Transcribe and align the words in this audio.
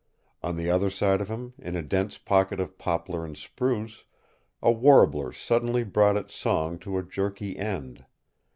On 0.41 0.55
the 0.57 0.67
other 0.67 0.89
side 0.89 1.21
of 1.21 1.27
him, 1.29 1.53
in 1.59 1.75
a 1.75 1.83
dense 1.83 2.17
pocket 2.17 2.59
of 2.59 2.79
poplar 2.79 3.23
and 3.23 3.37
spruce, 3.37 4.03
a 4.59 4.71
warbler 4.71 5.31
suddenly 5.31 5.83
brought 5.83 6.17
its 6.17 6.33
song 6.33 6.79
to 6.79 6.97
a 6.97 7.03
jerky 7.03 7.55
end. 7.55 8.03